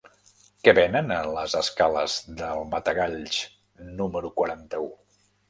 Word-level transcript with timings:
Què 0.67 0.71
venen 0.77 1.13
a 1.15 1.17
les 1.35 1.53
escales 1.59 2.15
del 2.41 2.65
Matagalls 2.73 3.39
número 4.01 4.35
quaranta-u? 4.43 4.91